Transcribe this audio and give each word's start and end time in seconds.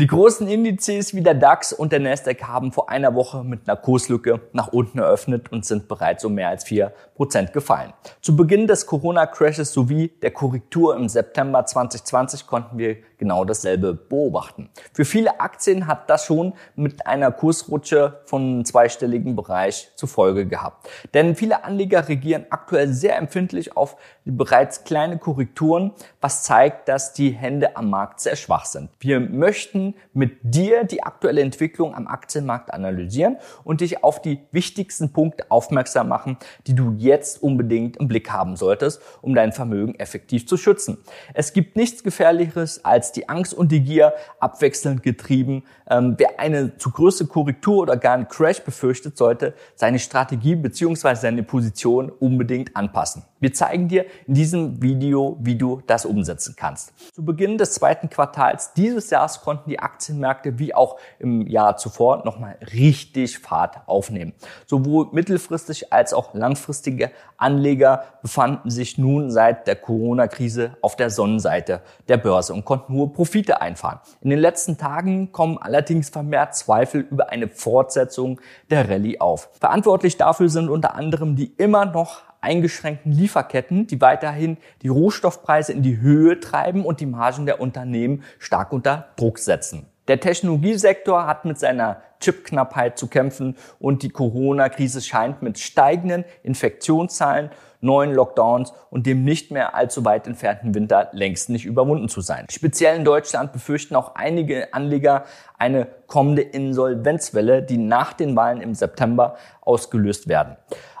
Die 0.00 0.06
großen 0.06 0.46
Indizes 0.46 1.12
wie 1.12 1.22
der 1.22 1.34
DAX 1.34 1.72
und 1.72 1.90
der 1.90 1.98
Nasdaq 1.98 2.44
haben 2.44 2.70
vor 2.70 2.88
einer 2.88 3.16
Woche 3.16 3.42
mit 3.42 3.68
einer 3.68 3.76
Kurslücke 3.76 4.40
nach 4.52 4.68
unten 4.68 5.00
eröffnet 5.00 5.50
und 5.50 5.66
sind 5.66 5.88
bereits 5.88 6.24
um 6.24 6.34
mehr 6.34 6.50
als 6.50 6.64
4% 6.64 7.50
gefallen. 7.50 7.92
Zu 8.20 8.36
Beginn 8.36 8.68
des 8.68 8.86
Corona-Crashes 8.86 9.72
sowie 9.72 10.12
der 10.22 10.30
Korrektur 10.30 10.94
im 10.94 11.08
September 11.08 11.66
2020 11.66 12.46
konnten 12.46 12.78
wir 12.78 12.98
genau 13.18 13.44
dasselbe 13.44 13.94
beobachten. 13.94 14.70
Für 14.92 15.04
viele 15.04 15.40
Aktien 15.40 15.86
hat 15.86 16.08
das 16.08 16.24
schon 16.24 16.54
mit 16.76 17.06
einer 17.06 17.30
Kursrutsche 17.32 18.20
von 18.24 18.64
zweistelligen 18.64 19.36
Bereich 19.36 19.90
zur 19.96 20.08
Folge 20.08 20.46
gehabt. 20.46 20.88
Denn 21.14 21.34
viele 21.34 21.64
Anleger 21.64 22.08
regieren 22.08 22.46
aktuell 22.50 22.92
sehr 22.92 23.16
empfindlich 23.16 23.76
auf 23.76 23.96
bereits 24.24 24.84
kleine 24.84 25.18
Korrekturen, 25.18 25.92
was 26.20 26.42
zeigt, 26.42 26.88
dass 26.88 27.12
die 27.12 27.30
Hände 27.30 27.76
am 27.76 27.90
Markt 27.90 28.20
sehr 28.20 28.36
schwach 28.36 28.64
sind. 28.64 28.90
Wir 29.00 29.20
möchten 29.20 29.94
mit 30.12 30.38
dir 30.42 30.84
die 30.84 31.02
aktuelle 31.02 31.40
Entwicklung 31.40 31.94
am 31.94 32.06
Aktienmarkt 32.06 32.72
analysieren 32.72 33.38
und 33.64 33.80
dich 33.80 34.04
auf 34.04 34.22
die 34.22 34.40
wichtigsten 34.52 35.12
Punkte 35.12 35.46
aufmerksam 35.50 36.08
machen, 36.08 36.36
die 36.66 36.74
du 36.74 36.94
jetzt 36.96 37.42
unbedingt 37.42 37.96
im 37.96 38.08
Blick 38.08 38.30
haben 38.30 38.56
solltest, 38.56 39.00
um 39.22 39.34
dein 39.34 39.52
Vermögen 39.52 39.94
effektiv 39.96 40.46
zu 40.46 40.56
schützen. 40.56 40.98
Es 41.34 41.52
gibt 41.52 41.76
nichts 41.76 42.02
Gefährlicheres 42.02 42.84
als 42.84 43.07
die 43.12 43.28
Angst 43.28 43.54
und 43.54 43.72
die 43.72 43.82
Gier, 43.82 44.14
abwechselnd 44.40 45.02
getrieben. 45.02 45.64
Ähm, 45.88 46.14
wer 46.18 46.38
eine 46.38 46.76
zu 46.76 46.90
große 46.90 47.26
Korrektur 47.26 47.78
oder 47.78 47.96
gar 47.96 48.14
einen 48.14 48.28
Crash 48.28 48.62
befürchtet, 48.62 49.16
sollte 49.16 49.54
seine 49.74 49.98
Strategie 49.98 50.56
bzw. 50.56 51.14
seine 51.14 51.42
Position 51.42 52.10
unbedingt 52.10 52.76
anpassen. 52.76 53.24
Wir 53.40 53.52
zeigen 53.52 53.86
dir 53.86 54.04
in 54.26 54.34
diesem 54.34 54.82
Video, 54.82 55.36
wie 55.40 55.54
du 55.54 55.80
das 55.86 56.04
umsetzen 56.04 56.54
kannst. 56.56 56.92
Zu 57.14 57.24
Beginn 57.24 57.56
des 57.56 57.72
zweiten 57.72 58.10
Quartals 58.10 58.72
dieses 58.72 59.10
Jahres 59.10 59.40
konnten 59.40 59.70
die 59.70 59.78
Aktienmärkte 59.78 60.58
wie 60.58 60.74
auch 60.74 60.98
im 61.20 61.46
Jahr 61.46 61.76
zuvor 61.76 62.24
nochmal 62.24 62.58
richtig 62.72 63.38
Fahrt 63.38 63.86
aufnehmen. 63.86 64.32
Sowohl 64.66 65.08
mittelfristig 65.12 65.92
als 65.92 66.12
auch 66.12 66.34
langfristige 66.34 67.12
Anleger 67.36 68.04
befanden 68.22 68.70
sich 68.70 68.98
nun 68.98 69.30
seit 69.30 69.68
der 69.68 69.76
Corona-Krise 69.76 70.76
auf 70.82 70.96
der 70.96 71.10
Sonnenseite 71.10 71.80
der 72.08 72.16
Börse 72.16 72.52
und 72.52 72.64
konnten 72.64 72.92
hohe 72.98 73.08
Profite 73.08 73.60
einfahren. 73.60 74.00
In 74.20 74.30
den 74.30 74.38
letzten 74.38 74.76
Tagen 74.76 75.32
kommen 75.32 75.58
allerdings 75.58 76.10
vermehrt 76.10 76.54
Zweifel 76.54 77.00
über 77.00 77.30
eine 77.30 77.48
Fortsetzung 77.48 78.40
der 78.70 78.90
Rallye 78.90 79.20
auf. 79.20 79.50
Verantwortlich 79.58 80.16
dafür 80.16 80.48
sind 80.48 80.68
unter 80.68 80.94
anderem 80.94 81.36
die 81.36 81.52
immer 81.56 81.86
noch 81.86 82.22
eingeschränkten 82.40 83.12
Lieferketten, 83.12 83.86
die 83.86 84.00
weiterhin 84.00 84.58
die 84.82 84.88
Rohstoffpreise 84.88 85.72
in 85.72 85.82
die 85.82 86.00
Höhe 86.00 86.40
treiben 86.40 86.84
und 86.84 87.00
die 87.00 87.06
Margen 87.06 87.46
der 87.46 87.60
Unternehmen 87.60 88.22
stark 88.38 88.72
unter 88.72 89.08
Druck 89.16 89.38
setzen. 89.38 89.86
Der 90.06 90.20
Technologiesektor 90.20 91.26
hat 91.26 91.44
mit 91.44 91.58
seiner 91.58 92.02
Chipknappheit 92.20 92.98
zu 92.98 93.06
kämpfen 93.06 93.56
und 93.78 94.02
die 94.02 94.10
Corona-Krise 94.10 95.00
scheint 95.00 95.42
mit 95.42 95.58
steigenden 95.58 96.24
Infektionszahlen, 96.42 97.50
neuen 97.80 98.12
Lockdowns 98.12 98.72
und 98.90 99.06
dem 99.06 99.24
nicht 99.24 99.50
mehr 99.50 99.74
allzu 99.74 100.04
weit 100.04 100.26
entfernten 100.26 100.74
Winter 100.74 101.08
längst 101.12 101.48
nicht 101.48 101.64
überwunden 101.64 102.08
zu 102.08 102.20
sein. 102.20 102.46
Speziell 102.50 102.96
in 102.96 103.04
Deutschland 103.04 103.52
befürchten 103.52 103.94
auch 103.94 104.14
einige 104.16 104.74
Anleger 104.74 105.24
eine 105.58 105.86
kommende 106.06 106.42
Insolvenzwelle, 106.42 107.62
die 107.62 107.78
nach 107.78 108.12
den 108.12 108.34
Wahlen 108.36 108.60
im 108.60 108.74
September 108.74 109.36
ausgelöst 109.60 110.28
werden. 110.28 110.56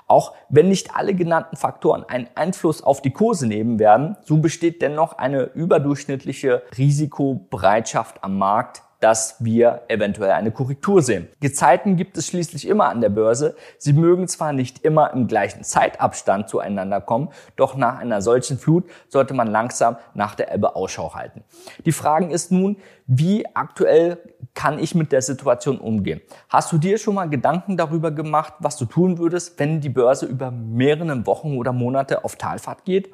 Auch 0.06 0.34
wenn 0.48 0.68
nicht 0.68 0.96
alle 0.96 1.14
genannten 1.14 1.56
Faktoren 1.56 2.04
einen 2.08 2.28
Einfluss 2.34 2.82
auf 2.82 3.02
die 3.02 3.12
Kurse 3.12 3.46
nehmen 3.46 3.78
werden, 3.78 4.16
so 4.22 4.38
besteht 4.38 4.80
dennoch 4.80 5.18
eine 5.18 5.42
überdurchschnittliche 5.42 6.62
Risikobereitschaft 6.78 8.24
am 8.24 8.38
Markt, 8.38 8.82
dass 9.00 9.36
wir 9.38 9.82
eventuell 9.88 10.32
eine 10.32 10.50
Korrektur 10.50 11.02
sehen. 11.02 11.28
Gezeiten 11.40 11.96
gibt 11.96 12.18
es 12.18 12.26
schließlich 12.26 12.66
immer 12.66 12.88
an 12.88 13.00
der 13.00 13.10
Börse. 13.10 13.54
Sie 13.78 13.92
mögen 13.92 14.26
zwar 14.26 14.52
nicht 14.52 14.84
immer 14.84 15.12
im 15.12 15.28
gleichen 15.28 15.62
Zeitabstand 15.62 16.48
zueinander 16.48 17.00
kommen, 17.00 17.28
doch 17.56 17.76
nach 17.76 17.98
einer 17.98 18.22
solchen 18.22 18.58
Flut 18.58 18.84
sollte 19.08 19.34
man 19.34 19.46
langsam 19.46 19.96
nach 20.14 20.34
der 20.34 20.52
Ebbe 20.52 20.74
Ausschau 20.74 21.14
halten. 21.14 21.44
Die 21.84 21.92
Frage 21.92 22.26
ist 22.26 22.50
nun, 22.50 22.76
wie 23.06 23.46
aktuell 23.54 24.18
kann 24.54 24.78
ich 24.78 24.94
mit 24.94 25.12
der 25.12 25.22
Situation 25.22 25.78
umgehen? 25.78 26.20
Hast 26.48 26.72
du 26.72 26.78
dir 26.78 26.98
schon 26.98 27.14
mal 27.14 27.28
Gedanken 27.28 27.76
darüber 27.76 28.10
gemacht, 28.10 28.54
was 28.58 28.76
du 28.76 28.84
tun 28.84 29.18
würdest, 29.18 29.58
wenn 29.58 29.80
die 29.80 29.88
Börse 29.88 30.26
über 30.26 30.50
mehrere 30.50 31.26
Wochen 31.26 31.56
oder 31.56 31.72
Monate 31.72 32.24
auf 32.24 32.36
Talfahrt 32.36 32.84
geht? 32.84 33.10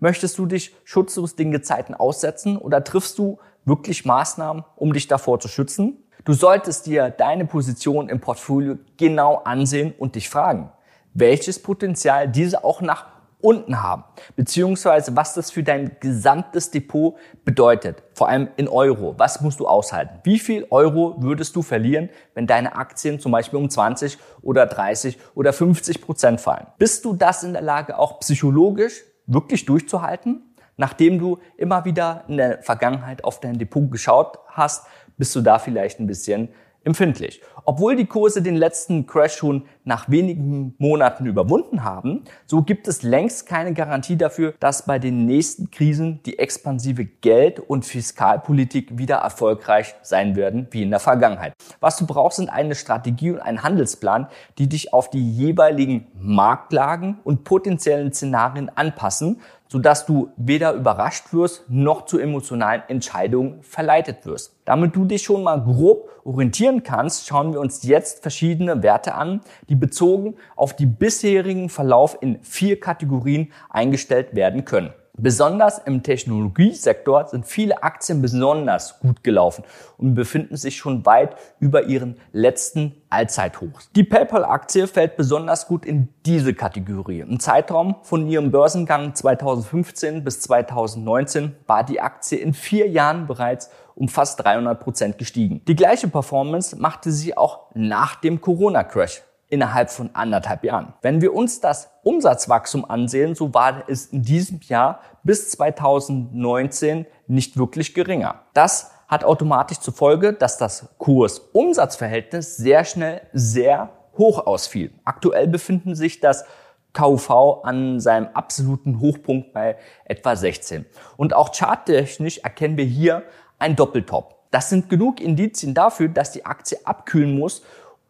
Möchtest 0.00 0.36
du 0.38 0.46
dich 0.46 0.74
schutzlos 0.84 1.36
den 1.36 1.52
Gezeiten 1.52 1.94
aussetzen 1.94 2.56
oder 2.56 2.82
triffst 2.82 3.18
du 3.18 3.38
wirklich 3.66 4.06
Maßnahmen, 4.06 4.64
um 4.76 4.94
dich 4.94 5.08
davor 5.08 5.38
zu 5.38 5.48
schützen. 5.48 6.02
Du 6.24 6.32
solltest 6.32 6.86
dir 6.86 7.10
deine 7.10 7.44
Position 7.44 8.08
im 8.08 8.20
Portfolio 8.20 8.78
genau 8.96 9.42
ansehen 9.44 9.92
und 9.98 10.14
dich 10.14 10.30
fragen, 10.30 10.72
welches 11.12 11.62
Potenzial 11.62 12.28
diese 12.28 12.64
auch 12.64 12.80
nach 12.80 13.06
unten 13.40 13.82
haben, 13.82 14.04
beziehungsweise 14.34 15.14
was 15.14 15.34
das 15.34 15.50
für 15.50 15.62
dein 15.62 15.96
gesamtes 16.00 16.70
Depot 16.70 17.16
bedeutet, 17.44 18.02
vor 18.14 18.28
allem 18.28 18.48
in 18.56 18.66
Euro. 18.66 19.14
Was 19.18 19.40
musst 19.40 19.60
du 19.60 19.68
aushalten? 19.68 20.18
Wie 20.24 20.38
viel 20.38 20.66
Euro 20.70 21.16
würdest 21.18 21.54
du 21.54 21.62
verlieren, 21.62 22.08
wenn 22.34 22.46
deine 22.46 22.76
Aktien 22.76 23.20
zum 23.20 23.32
Beispiel 23.32 23.58
um 23.58 23.68
20 23.68 24.18
oder 24.42 24.66
30 24.66 25.18
oder 25.34 25.52
50 25.52 26.00
Prozent 26.00 26.40
fallen? 26.40 26.66
Bist 26.78 27.04
du 27.04 27.14
das 27.14 27.44
in 27.44 27.52
der 27.52 27.62
Lage, 27.62 27.98
auch 27.98 28.20
psychologisch 28.20 29.04
wirklich 29.26 29.64
durchzuhalten? 29.66 30.45
Nachdem 30.76 31.18
du 31.18 31.38
immer 31.56 31.84
wieder 31.84 32.24
in 32.28 32.36
der 32.36 32.62
Vergangenheit 32.62 33.24
auf 33.24 33.40
dein 33.40 33.58
Depot 33.58 33.90
geschaut 33.90 34.38
hast, 34.48 34.86
bist 35.16 35.34
du 35.34 35.40
da 35.40 35.58
vielleicht 35.58 36.00
ein 36.00 36.06
bisschen 36.06 36.50
empfindlich. 36.86 37.42
Obwohl 37.64 37.96
die 37.96 38.06
Kurse 38.06 38.42
den 38.42 38.54
letzten 38.54 39.06
Crash 39.06 39.34
schon 39.36 39.64
nach 39.84 40.08
wenigen 40.08 40.76
Monaten 40.78 41.26
überwunden 41.26 41.82
haben, 41.82 42.22
so 42.46 42.62
gibt 42.62 42.86
es 42.86 43.02
längst 43.02 43.46
keine 43.46 43.74
Garantie 43.74 44.16
dafür, 44.16 44.54
dass 44.60 44.86
bei 44.86 45.00
den 45.00 45.26
nächsten 45.26 45.72
Krisen 45.72 46.22
die 46.24 46.38
expansive 46.38 47.04
Geld- 47.04 47.58
und 47.58 47.84
Fiskalpolitik 47.84 48.96
wieder 48.98 49.16
erfolgreich 49.16 49.96
sein 50.02 50.36
werden 50.36 50.68
wie 50.70 50.84
in 50.84 50.90
der 50.90 51.00
Vergangenheit. 51.00 51.54
Was 51.80 51.96
du 51.96 52.06
brauchst, 52.06 52.36
sind 52.36 52.50
eine 52.50 52.76
Strategie 52.76 53.32
und 53.32 53.40
ein 53.40 53.64
Handelsplan, 53.64 54.28
die 54.58 54.68
dich 54.68 54.92
auf 54.92 55.10
die 55.10 55.28
jeweiligen 55.28 56.06
Marktlagen 56.14 57.18
und 57.24 57.42
potenziellen 57.42 58.12
Szenarien 58.12 58.70
anpassen, 58.72 59.40
sodass 59.68 60.06
du 60.06 60.32
weder 60.36 60.72
überrascht 60.72 61.32
wirst 61.32 61.64
noch 61.68 62.06
zu 62.06 62.18
emotionalen 62.18 62.82
Entscheidungen 62.88 63.62
verleitet 63.62 64.26
wirst. 64.26 64.56
Damit 64.64 64.96
du 64.96 65.04
dich 65.04 65.22
schon 65.22 65.42
mal 65.42 65.62
grob 65.62 66.08
orientieren 66.24 66.82
kannst, 66.82 67.26
schauen 67.26 67.52
wir 67.52 67.60
uns 67.60 67.82
jetzt 67.82 68.22
verschiedene 68.22 68.82
Werte 68.82 69.14
an, 69.14 69.40
die 69.68 69.76
bezogen 69.76 70.36
auf 70.56 70.74
die 70.74 70.86
bisherigen 70.86 71.68
Verlauf 71.68 72.18
in 72.20 72.42
vier 72.42 72.80
Kategorien 72.80 73.52
eingestellt 73.70 74.34
werden 74.34 74.64
können. 74.64 74.92
Besonders 75.18 75.78
im 75.78 76.02
Technologiesektor 76.02 77.26
sind 77.28 77.46
viele 77.46 77.82
Aktien 77.82 78.20
besonders 78.20 79.00
gut 79.00 79.24
gelaufen 79.24 79.64
und 79.96 80.14
befinden 80.14 80.56
sich 80.56 80.76
schon 80.76 81.06
weit 81.06 81.36
über 81.58 81.84
ihren 81.84 82.16
letzten 82.32 82.94
Allzeithochs. 83.08 83.90
Die 83.96 84.04
PayPal-Aktie 84.04 84.86
fällt 84.86 85.16
besonders 85.16 85.68
gut 85.68 85.86
in 85.86 86.08
diese 86.26 86.52
Kategorie. 86.52 87.20
Im 87.20 87.40
Zeitraum 87.40 87.96
von 88.02 88.28
ihrem 88.28 88.50
Börsengang 88.50 89.14
2015 89.14 90.22
bis 90.22 90.40
2019 90.40 91.56
war 91.66 91.82
die 91.82 92.00
Aktie 92.00 92.38
in 92.38 92.52
vier 92.52 92.88
Jahren 92.88 93.26
bereits 93.26 93.70
um 93.94 94.08
fast 94.08 94.44
300 94.44 94.78
Prozent 94.78 95.16
gestiegen. 95.16 95.62
Die 95.66 95.76
gleiche 95.76 96.08
Performance 96.08 96.76
machte 96.76 97.10
sie 97.10 97.36
auch 97.36 97.70
nach 97.74 98.16
dem 98.16 98.42
Corona-Crash 98.42 99.22
innerhalb 99.48 99.90
von 99.90 100.10
anderthalb 100.14 100.64
Jahren. 100.64 100.94
Wenn 101.02 101.20
wir 101.20 101.34
uns 101.34 101.60
das 101.60 101.90
Umsatzwachstum 102.02 102.84
ansehen, 102.84 103.34
so 103.34 103.54
war 103.54 103.84
es 103.88 104.06
in 104.06 104.22
diesem 104.22 104.60
Jahr 104.62 105.00
bis 105.22 105.50
2019 105.50 107.06
nicht 107.26 107.56
wirklich 107.56 107.94
geringer. 107.94 108.42
Das 108.54 108.90
hat 109.08 109.24
automatisch 109.24 109.78
zur 109.78 109.94
Folge, 109.94 110.32
dass 110.32 110.58
das 110.58 110.88
Kurs-Umsatz-Verhältnis 110.98 112.56
sehr 112.56 112.84
schnell 112.84 113.22
sehr 113.32 113.90
hoch 114.18 114.46
ausfiel. 114.46 114.92
Aktuell 115.04 115.46
befinden 115.46 115.94
sich 115.94 116.20
das 116.20 116.44
KUV 116.92 117.62
an 117.62 118.00
seinem 118.00 118.28
absoluten 118.32 119.00
Hochpunkt 119.00 119.52
bei 119.52 119.76
etwa 120.06 120.34
16. 120.34 120.86
Und 121.16 121.34
auch 121.34 121.52
charttechnisch 121.54 122.38
erkennen 122.38 122.76
wir 122.76 122.84
hier 122.84 123.22
ein 123.58 123.76
Doppeltop. 123.76 124.34
Das 124.50 124.70
sind 124.70 124.88
genug 124.88 125.20
Indizien 125.20 125.74
dafür, 125.74 126.08
dass 126.08 126.32
die 126.32 126.46
Aktie 126.46 126.78
abkühlen 126.84 127.38
muss 127.38 127.62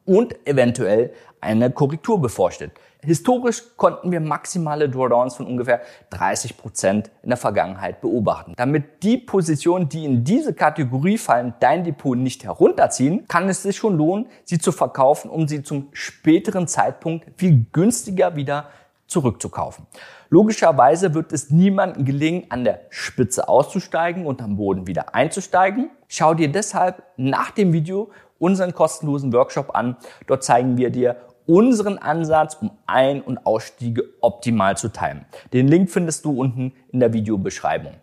und 0.07 0.47
eventuell 0.47 1.13
eine 1.41 1.71
Korrektur 1.71 2.21
bevorsteht. 2.21 2.73
Historisch 3.03 3.63
konnten 3.77 4.11
wir 4.11 4.21
maximale 4.21 4.89
Drawdowns 4.89 5.37
von 5.37 5.47
ungefähr 5.47 5.83
30 6.11 6.57
Prozent 6.57 7.11
in 7.23 7.29
der 7.29 7.37
Vergangenheit 7.37 8.01
beobachten. 8.01 8.55
Damit 8.57 9.03
die 9.03 9.19
Positionen, 9.19 9.89
die 9.89 10.05
in 10.05 10.25
diese 10.25 10.55
Kategorie 10.55 11.19
fallen, 11.19 11.55
dein 11.61 11.85
Depot 11.85 12.19
nicht 12.19 12.43
herunterziehen, 12.43 13.29
kann 13.29 13.49
es 13.49 13.63
sich 13.63 13.77
schon 13.77 13.97
lohnen, 13.97 14.27
sie 14.45 14.59
zu 14.59 14.73
verkaufen, 14.73 15.31
um 15.31 15.47
sie 15.47 15.63
zum 15.63 15.89
späteren 15.93 16.67
Zeitpunkt 16.67 17.27
viel 17.37 17.67
günstiger 17.71 18.35
wieder 18.35 18.71
zurückzukaufen. 19.07 19.87
Logischerweise 20.29 21.15
wird 21.15 21.33
es 21.33 21.51
niemandem 21.51 22.05
gelingen, 22.05 22.47
an 22.49 22.65
der 22.65 22.81
Spitze 22.91 23.49
auszusteigen 23.49 24.27
und 24.27 24.43
am 24.43 24.57
Boden 24.57 24.89
wieder 24.89 25.15
einzusteigen. 25.15 25.91
Schau 26.09 26.35
dir 26.35 26.51
deshalb 26.51 27.05
nach 27.17 27.53
dem 27.53 27.73
Video 27.73 28.11
unseren 28.39 28.75
kostenlosen 28.75 29.33
Workshop 29.33 29.75
an. 29.75 29.97
Dort 30.27 30.45
zeigen 30.45 30.77
wir 30.77 30.91
dir 30.91 31.17
unseren 31.47 31.99
Ansatz, 31.99 32.57
um 32.61 32.73
Ein- 32.87 33.23
und 33.23 33.47
Ausstiege 33.47 34.05
optimal 34.21 34.77
zu 34.77 34.89
timen. 34.89 35.27
Den 35.53 35.69
Link 35.69 35.91
findest 35.91 36.25
du 36.25 36.41
unten 36.41 36.73
in 36.89 37.01
der 37.01 37.13
Videobeschreibung. 37.13 37.95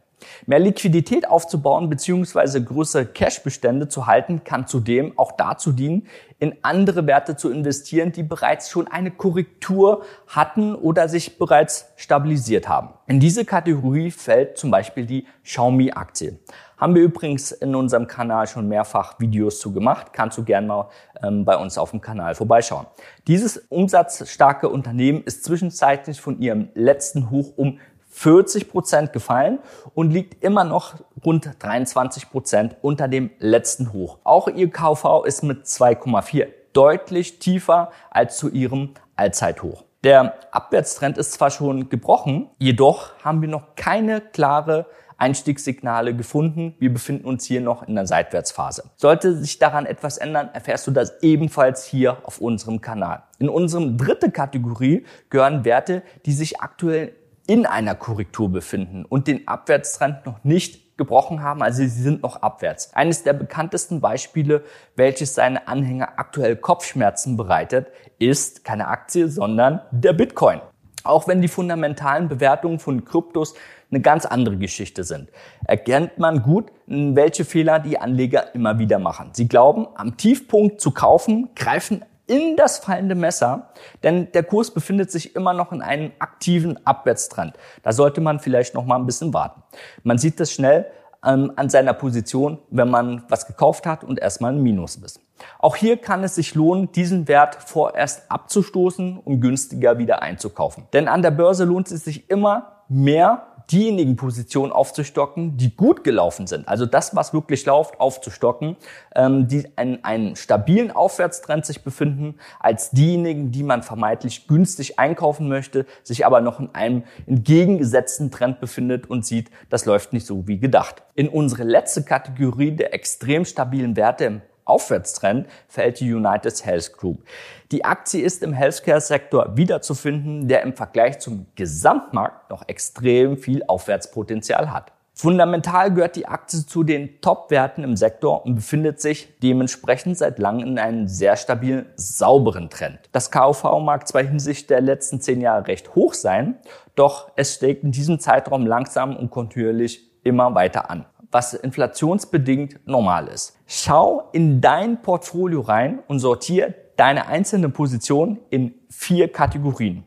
Mehr 0.45 0.59
Liquidität 0.59 1.27
aufzubauen 1.27 1.89
bzw. 1.89 2.61
größere 2.61 3.05
Cashbestände 3.05 3.87
zu 3.87 4.07
halten, 4.07 4.43
kann 4.43 4.67
zudem 4.67 5.17
auch 5.17 5.33
dazu 5.33 5.71
dienen, 5.71 6.07
in 6.39 6.55
andere 6.61 7.07
Werte 7.07 7.37
zu 7.37 7.49
investieren, 7.49 8.11
die 8.11 8.23
bereits 8.23 8.69
schon 8.69 8.87
eine 8.89 9.11
Korrektur 9.11 10.03
hatten 10.27 10.75
oder 10.75 11.07
sich 11.07 11.37
bereits 11.37 11.93
stabilisiert 11.95 12.67
haben. 12.67 12.89
In 13.07 13.19
diese 13.19 13.45
Kategorie 13.45 14.11
fällt 14.11 14.57
zum 14.57 14.69
Beispiel 14.69 15.05
die 15.05 15.25
Xiaomi-Aktie. 15.43 16.39
Haben 16.77 16.95
wir 16.95 17.03
übrigens 17.03 17.53
in 17.53 17.75
unserem 17.75 18.07
Kanal 18.07 18.45
schon 18.47 18.67
mehrfach 18.67 19.17
Videos 19.17 19.61
zu 19.61 19.71
gemacht. 19.71 20.07
Kannst 20.11 20.37
du 20.37 20.43
gerne 20.43 20.67
mal 20.67 20.89
ähm, 21.21 21.45
bei 21.45 21.55
uns 21.55 21.77
auf 21.77 21.91
dem 21.91 22.01
Kanal 22.01 22.35
vorbeischauen. 22.35 22.87
Dieses 23.25 23.57
umsatzstarke 23.69 24.67
Unternehmen 24.67 25.23
ist 25.23 25.45
zwischenzeitlich 25.45 26.19
von 26.19 26.39
ihrem 26.41 26.67
letzten 26.73 27.29
Hoch 27.29 27.53
um 27.55 27.79
40 28.13 28.69
Prozent 28.69 29.11
gefallen 29.11 29.59
und 29.95 30.11
liegt 30.11 30.43
immer 30.43 30.63
noch 30.63 30.93
rund 31.25 31.49
23 31.59 32.29
Prozent 32.29 32.75
unter 32.81 33.07
dem 33.07 33.31
letzten 33.39 33.91
Hoch. 33.91 34.19
Auch 34.23 34.47
ihr 34.47 34.69
KV 34.69 35.23
ist 35.25 35.43
mit 35.43 35.65
2,4 35.65 36.47
deutlich 36.73 37.39
tiefer 37.39 37.91
als 38.11 38.37
zu 38.37 38.49
ihrem 38.49 38.91
Allzeithoch. 39.15 39.83
Der 40.03 40.35
Abwärtstrend 40.51 41.17
ist 41.17 41.33
zwar 41.33 41.49
schon 41.49 41.89
gebrochen, 41.89 42.49
jedoch 42.59 43.11
haben 43.23 43.41
wir 43.41 43.49
noch 43.49 43.75
keine 43.75 44.21
klare 44.21 44.85
Einstiegssignale 45.17 46.15
gefunden. 46.15 46.75
Wir 46.79 46.91
befinden 46.91 47.25
uns 47.25 47.45
hier 47.45 47.61
noch 47.61 47.87
in 47.87 47.95
der 47.95 48.05
Seitwärtsphase. 48.05 48.83
Sollte 48.97 49.35
sich 49.37 49.57
daran 49.59 49.85
etwas 49.85 50.17
ändern, 50.17 50.49
erfährst 50.53 50.85
du 50.85 50.91
das 50.91 51.23
ebenfalls 51.23 51.85
hier 51.85 52.17
auf 52.23 52.39
unserem 52.39 52.81
Kanal. 52.81 53.23
In 53.39 53.49
unserem 53.49 53.97
dritte 53.97 54.29
Kategorie 54.31 55.05
gehören 55.29 55.65
Werte, 55.65 56.03
die 56.25 56.33
sich 56.33 56.61
aktuell 56.61 57.13
in 57.47 57.65
einer 57.65 57.95
Korrektur 57.95 58.49
befinden 58.49 59.05
und 59.05 59.27
den 59.27 59.47
Abwärtstrend 59.47 60.25
noch 60.25 60.43
nicht 60.43 60.97
gebrochen 60.97 61.41
haben, 61.41 61.61
also 61.63 61.81
sie 61.81 61.89
sind 61.89 62.21
noch 62.23 62.41
abwärts. 62.41 62.93
Eines 62.93 63.23
der 63.23 63.33
bekanntesten 63.33 63.99
Beispiele, 63.99 64.63
welches 64.95 65.35
seine 65.35 65.67
Anhänger 65.67 66.13
aktuell 66.17 66.55
Kopfschmerzen 66.55 67.35
bereitet, 67.35 67.87
ist 68.19 68.63
keine 68.63 68.87
Aktie, 68.87 69.27
sondern 69.27 69.81
der 69.91 70.13
Bitcoin. 70.13 70.61
Auch 71.03 71.27
wenn 71.27 71.41
die 71.41 71.47
fundamentalen 71.47 72.29
Bewertungen 72.29 72.79
von 72.79 73.03
Kryptos 73.03 73.55
eine 73.91 74.01
ganz 74.01 74.25
andere 74.25 74.57
Geschichte 74.57 75.03
sind, 75.03 75.29
erkennt 75.65 76.17
man 76.17 76.43
gut, 76.43 76.71
welche 76.87 77.43
Fehler 77.43 77.79
die 77.79 77.99
Anleger 77.99 78.55
immer 78.55 78.79
wieder 78.79 78.99
machen. 78.99 79.31
Sie 79.33 79.47
glauben, 79.47 79.87
am 79.95 80.15
Tiefpunkt 80.15 80.79
zu 80.79 80.91
kaufen, 80.91 81.49
greifen 81.55 82.05
in 82.33 82.55
das 82.55 82.79
fallende 82.79 83.13
Messer, 83.13 83.69
denn 84.01 84.31
der 84.31 84.41
Kurs 84.41 84.71
befindet 84.71 85.11
sich 85.11 85.35
immer 85.35 85.53
noch 85.53 85.71
in 85.71 85.83
einem 85.83 86.13
aktiven 86.17 86.83
Abwärtstrend. 86.83 87.53
Da 87.83 87.91
sollte 87.91 88.21
man 88.21 88.39
vielleicht 88.39 88.73
noch 88.73 88.85
mal 88.85 88.95
ein 88.95 89.05
bisschen 89.05 89.35
warten. 89.35 89.61
Man 90.01 90.17
sieht 90.17 90.39
das 90.39 90.51
schnell 90.51 90.87
ähm, 91.23 91.53
an 91.57 91.69
seiner 91.69 91.93
Position, 91.93 92.57
wenn 92.71 92.89
man 92.89 93.23
was 93.29 93.45
gekauft 93.45 93.85
hat 93.85 94.03
und 94.03 94.17
erstmal 94.17 94.51
ein 94.51 94.63
Minus 94.63 94.95
ist. 94.95 95.19
Auch 95.59 95.75
hier 95.75 95.97
kann 95.97 96.23
es 96.23 96.33
sich 96.33 96.55
lohnen, 96.55 96.91
diesen 96.91 97.27
Wert 97.27 97.55
vorerst 97.55 98.31
abzustoßen, 98.31 99.19
um 99.23 99.39
günstiger 99.39 99.99
wieder 99.99 100.23
einzukaufen. 100.23 100.87
Denn 100.91 101.07
an 101.07 101.21
der 101.21 101.31
Börse 101.31 101.65
lohnt 101.65 101.91
es 101.91 102.03
sich 102.03 102.31
immer 102.31 102.83
mehr 102.89 103.45
diejenigen 103.71 104.15
Positionen 104.15 104.71
aufzustocken, 104.71 105.57
die 105.57 105.75
gut 105.75 106.03
gelaufen 106.03 106.47
sind. 106.47 106.67
Also 106.67 106.85
das, 106.85 107.15
was 107.15 107.33
wirklich 107.33 107.65
läuft, 107.65 107.99
aufzustocken, 107.99 108.77
ähm, 109.15 109.47
die 109.47 109.65
in 109.79 110.03
einem 110.03 110.35
stabilen 110.35 110.91
Aufwärtstrend 110.91 111.65
sich 111.65 111.83
befinden, 111.83 112.35
als 112.59 112.91
diejenigen, 112.91 113.51
die 113.51 113.63
man 113.63 113.83
vermeintlich 113.83 114.47
günstig 114.47 114.99
einkaufen 114.99 115.47
möchte, 115.47 115.85
sich 116.03 116.25
aber 116.25 116.41
noch 116.41 116.59
in 116.59 116.69
einem 116.73 117.03
entgegengesetzten 117.25 118.31
Trend 118.31 118.59
befindet 118.59 119.09
und 119.09 119.25
sieht, 119.25 119.49
das 119.69 119.85
läuft 119.85 120.13
nicht 120.13 120.25
so 120.25 120.47
wie 120.47 120.59
gedacht. 120.59 121.03
In 121.15 121.29
unsere 121.29 121.63
letzte 121.63 122.03
Kategorie 122.03 122.71
der 122.71 122.93
extrem 122.93 123.45
stabilen 123.45 123.95
Werte 123.95 124.25
im 124.25 124.41
Aufwärtstrend 124.65 125.47
fällt 125.67 125.99
die 125.99 126.13
United 126.13 126.65
Health 126.65 126.93
Group. 126.93 127.23
Die 127.71 127.85
Aktie 127.85 128.23
ist 128.23 128.43
im 128.43 128.53
Healthcare-Sektor 128.53 129.57
wiederzufinden, 129.57 130.47
der 130.47 130.61
im 130.61 130.73
Vergleich 130.73 131.19
zum 131.19 131.47
Gesamtmarkt 131.55 132.49
noch 132.49 132.67
extrem 132.67 133.37
viel 133.37 133.63
Aufwärtspotenzial 133.67 134.71
hat. 134.71 134.91
Fundamental 135.15 135.93
gehört 135.93 136.15
die 136.15 136.27
Aktie 136.27 136.65
zu 136.65 136.83
den 136.83 137.21
Top-Werten 137.21 137.83
im 137.83 137.95
Sektor 137.95 138.45
und 138.45 138.55
befindet 138.55 138.99
sich 138.99 139.37
dementsprechend 139.43 140.17
seit 140.17 140.39
langem 140.39 140.69
in 140.69 140.79
einem 140.79 141.07
sehr 141.07 141.35
stabilen, 141.35 141.85
sauberen 141.95 142.71
Trend. 142.71 142.99
Das 143.11 143.29
KV 143.29 143.79
mag 143.79 144.07
zwar 144.07 144.23
hinsichtlich 144.23 144.67
der 144.67 144.81
letzten 144.81 145.21
zehn 145.21 145.39
Jahre 145.39 145.67
recht 145.67 145.93
hoch 145.93 146.15
sein, 146.15 146.57
doch 146.95 147.31
es 147.35 147.53
steigt 147.53 147.83
in 147.83 147.91
diesem 147.91 148.19
Zeitraum 148.19 148.65
langsam 148.65 149.15
und 149.15 149.29
kontinuierlich 149.29 150.09
immer 150.23 150.55
weiter 150.55 150.89
an 150.89 151.05
was 151.33 151.53
inflationsbedingt 151.53 152.85
normal 152.85 153.27
ist. 153.27 153.57
Schau 153.65 154.29
in 154.31 154.61
dein 154.61 155.01
Portfolio 155.01 155.61
rein 155.61 155.99
und 156.07 156.19
sortiere 156.19 156.75
deine 156.95 157.27
einzelnen 157.27 157.73
Positionen 157.73 158.39
in 158.49 158.75
vier 158.89 159.31
Kategorien. 159.31 160.05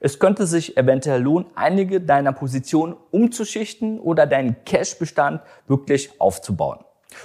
Es 0.00 0.18
könnte 0.18 0.46
sich 0.46 0.76
eventuell 0.76 1.22
lohnen, 1.22 1.46
einige 1.54 2.00
deiner 2.00 2.32
Positionen 2.32 2.94
umzuschichten 3.10 4.00
oder 4.00 4.26
deinen 4.26 4.64
Cash-Bestand 4.64 5.42
wirklich 5.66 6.20
aufzubauen, 6.20 6.80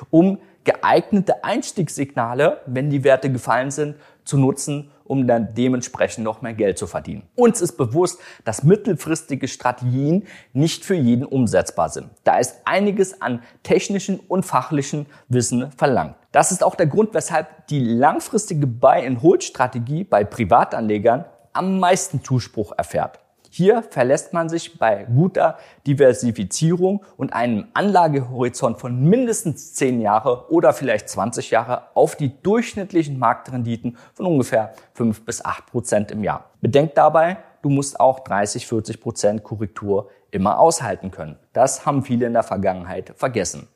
um 0.10 0.40
geeignete 0.64 1.44
Einstiegssignale, 1.44 2.62
wenn 2.66 2.90
die 2.90 3.04
Werte 3.04 3.32
gefallen 3.32 3.72
sind, 3.72 3.96
zu 4.26 4.38
nutzen, 4.38 4.92
um 5.06 5.28
dann 5.28 5.54
dementsprechend 5.54 6.24
noch 6.24 6.42
mehr 6.42 6.54
Geld 6.54 6.78
zu 6.78 6.88
verdienen. 6.88 7.24
Uns 7.36 7.62
ist 7.62 7.78
bewusst, 7.78 8.20
dass 8.44 8.64
mittelfristige 8.64 9.48
Strategien 9.48 10.26
nicht 10.52 10.84
für 10.84 10.96
jeden 10.96 11.26
umsetzbar 11.26 11.90
sind. 11.90 12.10
Da 12.24 12.40
ist 12.40 12.56
einiges 12.66 13.22
an 13.22 13.42
technischen 13.64 14.20
und 14.20 14.44
fachlichen 14.44 15.06
Wissen 15.30 15.72
verlangt. 15.72 16.16
Das 16.32 16.52
ist 16.52 16.64
auch 16.64 16.76
der 16.76 16.88
Grund, 16.88 17.14
weshalb 17.14 17.68
die 17.68 17.80
langfristige 17.80 18.68
Buy-and-Hold-Strategie 18.68 20.04
bei 20.04 20.24
Privatanlegern 20.24 21.26
am 21.54 21.80
meisten 21.80 22.24
Zuspruch 22.24 22.74
erfährt. 22.78 23.20
Hier 23.58 23.84
verlässt 23.84 24.34
man 24.34 24.50
sich 24.50 24.78
bei 24.78 25.06
guter 25.06 25.58
Diversifizierung 25.88 27.06
und 27.16 27.32
einem 27.32 27.68
Anlagehorizont 27.74 28.82
von 28.82 29.02
mindestens 29.02 29.74
10 29.76 30.02
Jahre 30.02 30.52
oder 30.52 30.74
vielleicht 30.74 31.08
20 31.08 31.52
Jahre 31.52 31.84
auf 31.94 32.18
die 32.18 32.34
durchschnittlichen 32.44 33.18
Marktrenditen 33.18 33.98
von 34.14 34.26
ungefähr 34.26 34.74
5 34.96 35.24
bis 35.24 35.46
8 35.46 35.68
Prozent 35.68 36.12
im 36.12 36.22
Jahr. 36.22 36.50
Bedenkt 36.60 36.98
dabei, 36.98 37.38
du 37.62 37.70
musst 37.70 37.98
auch 37.98 38.20
30, 38.20 38.68
40 38.68 39.00
Prozent 39.00 39.44
Korrektur 39.44 40.10
immer 40.32 40.60
aushalten 40.60 41.12
können. 41.12 41.40
Das 41.54 41.86
haben 41.86 42.04
viele 42.04 42.26
in 42.26 42.34
der 42.34 42.44
Vergangenheit 42.44 43.14
vergessen. 43.16 43.70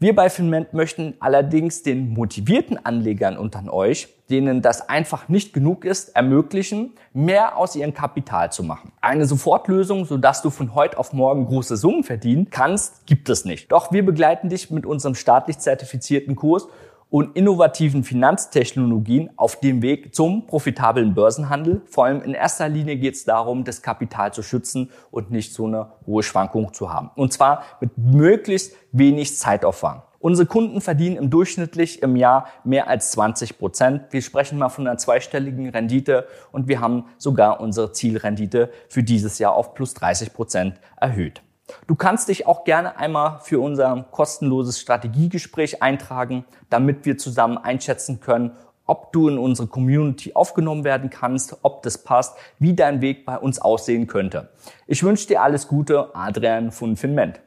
Wir 0.00 0.14
bei 0.14 0.30
Finment 0.30 0.74
möchten 0.74 1.14
allerdings 1.18 1.82
den 1.82 2.10
motivierten 2.10 2.78
Anlegern 2.86 3.36
unter 3.36 3.72
euch, 3.72 4.06
denen 4.30 4.62
das 4.62 4.88
einfach 4.88 5.28
nicht 5.28 5.52
genug 5.52 5.84
ist, 5.84 6.14
ermöglichen, 6.14 6.94
mehr 7.12 7.56
aus 7.56 7.74
ihrem 7.74 7.92
Kapital 7.94 8.52
zu 8.52 8.62
machen. 8.62 8.92
Eine 9.00 9.26
Sofortlösung, 9.26 10.04
sodass 10.04 10.40
du 10.40 10.50
von 10.50 10.76
heute 10.76 10.98
auf 10.98 11.12
morgen 11.12 11.46
große 11.46 11.76
Summen 11.76 12.04
verdienen 12.04 12.48
kannst, 12.48 13.06
gibt 13.06 13.28
es 13.28 13.44
nicht. 13.44 13.72
Doch 13.72 13.90
wir 13.90 14.06
begleiten 14.06 14.48
dich 14.48 14.70
mit 14.70 14.86
unserem 14.86 15.16
staatlich 15.16 15.58
zertifizierten 15.58 16.36
Kurs 16.36 16.68
und 17.10 17.36
innovativen 17.36 18.04
Finanztechnologien 18.04 19.30
auf 19.36 19.60
dem 19.60 19.82
Weg 19.82 20.14
zum 20.14 20.46
profitablen 20.46 21.14
Börsenhandel. 21.14 21.82
Vor 21.86 22.04
allem 22.04 22.22
in 22.22 22.34
erster 22.34 22.68
Linie 22.68 22.96
geht 22.96 23.14
es 23.14 23.24
darum, 23.24 23.64
das 23.64 23.82
Kapital 23.82 24.32
zu 24.32 24.42
schützen 24.42 24.90
und 25.10 25.30
nicht 25.30 25.54
so 25.54 25.66
eine 25.66 25.92
hohe 26.06 26.22
Schwankung 26.22 26.72
zu 26.74 26.92
haben. 26.92 27.10
Und 27.14 27.32
zwar 27.32 27.62
mit 27.80 27.96
möglichst 27.96 28.74
wenig 28.92 29.36
Zeitaufwand. 29.36 30.02
Unsere 30.20 30.46
Kunden 30.46 30.80
verdienen 30.80 31.16
im 31.16 31.30
durchschnittlich 31.30 32.02
im 32.02 32.16
Jahr 32.16 32.48
mehr 32.64 32.88
als 32.88 33.12
20 33.12 33.56
Prozent. 33.56 34.02
Wir 34.10 34.20
sprechen 34.20 34.58
mal 34.58 34.68
von 34.68 34.86
einer 34.86 34.98
zweistelligen 34.98 35.68
Rendite 35.68 36.26
und 36.50 36.66
wir 36.66 36.80
haben 36.80 37.04
sogar 37.18 37.60
unsere 37.60 37.92
Zielrendite 37.92 38.70
für 38.88 39.04
dieses 39.04 39.38
Jahr 39.38 39.54
auf 39.54 39.74
plus 39.74 39.94
30 39.94 40.32
Prozent 40.32 40.80
erhöht. 41.00 41.42
Du 41.86 41.94
kannst 41.94 42.28
dich 42.28 42.46
auch 42.46 42.64
gerne 42.64 42.96
einmal 42.96 43.40
für 43.40 43.60
unser 43.60 44.06
kostenloses 44.10 44.80
Strategiegespräch 44.80 45.82
eintragen, 45.82 46.44
damit 46.70 47.04
wir 47.04 47.18
zusammen 47.18 47.58
einschätzen 47.58 48.20
können, 48.20 48.52
ob 48.86 49.12
du 49.12 49.28
in 49.28 49.38
unsere 49.38 49.68
Community 49.68 50.32
aufgenommen 50.34 50.82
werden 50.82 51.10
kannst, 51.10 51.58
ob 51.62 51.82
das 51.82 51.98
passt, 51.98 52.36
wie 52.58 52.74
dein 52.74 53.00
Weg 53.02 53.26
bei 53.26 53.38
uns 53.38 53.60
aussehen 53.60 54.06
könnte. 54.06 54.48
Ich 54.86 55.02
wünsche 55.02 55.26
dir 55.26 55.42
alles 55.42 55.68
Gute, 55.68 56.14
Adrian 56.14 56.72
von 56.72 56.96
Finment. 56.96 57.40